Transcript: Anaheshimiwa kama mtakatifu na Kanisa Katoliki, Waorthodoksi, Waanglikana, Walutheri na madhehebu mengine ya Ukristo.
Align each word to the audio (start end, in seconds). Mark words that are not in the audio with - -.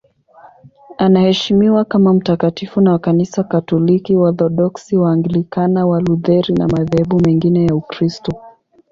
Anaheshimiwa 0.97 1.85
kama 1.85 2.13
mtakatifu 2.13 2.81
na 2.81 2.99
Kanisa 2.99 3.43
Katoliki, 3.43 4.15
Waorthodoksi, 4.15 4.97
Waanglikana, 4.97 5.85
Walutheri 5.87 6.53
na 6.55 6.67
madhehebu 6.67 7.19
mengine 7.19 7.65
ya 7.65 7.75
Ukristo. 7.75 8.33